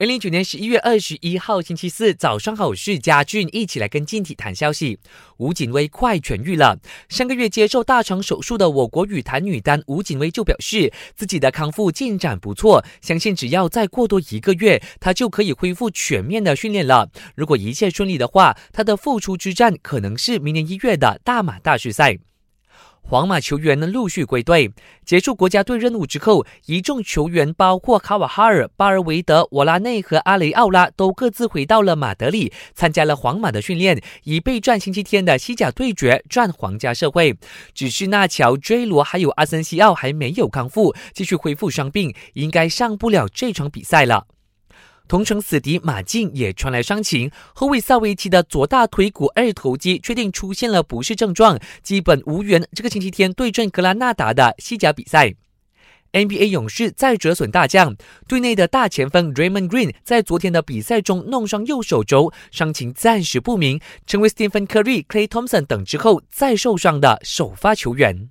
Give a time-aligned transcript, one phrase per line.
[0.00, 4.98] 二零一九年十一月二十一号星期四早上好，我是嘉俊，一起来跟进体谈消息。
[5.36, 6.78] 吴景威快痊愈了。
[7.10, 17.10] 上个月接受大肠手术的我国羽坛女单吴景威就表示，自己的康复进展不错，相信只要再过多一个月，她就可以恢复全面的训练了。
[17.34, 22.16] 如果一切顺利的话，她的复出之战可能是明年一月的大马大师赛。
[23.02, 24.70] 皇马球员呢陆续归队，
[25.04, 37.36] 结束国家队任务之后，一众球员包括卡瓦哈尔、巴尔维德、瓦拉内和阿雷奥拉都各自回到了马德里，参加了皇马的训练，以备战星期天的西甲对决战皇家社会。
[37.74, 44.26] 只是纳乔、追罗还有阿森西奥还没有康复，继续恢复伤病，应该上不了这场比赛了。
[45.10, 55.34] 同城死敌马竞也传来伤情，后卫萨维奇的左大腿骨二头肌确定出现了不适症状，基本无缘这个星期天对阵格拉纳达的西甲比赛。
[56.12, 57.96] NBA 勇士再折损大将，
[58.28, 68.30] 队内的大前锋 Raymond Green 在昨天的比赛中弄伤右手肘，伤情暂时不明，成为 Stephen Curry、Clay Thompson 等之后再受伤的首发球员。